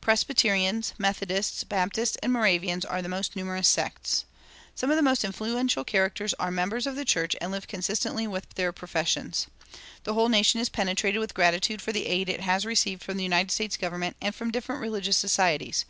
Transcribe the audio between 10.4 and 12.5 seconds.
is penetrated with gratitude for the aid it